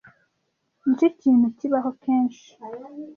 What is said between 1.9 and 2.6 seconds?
kenshi.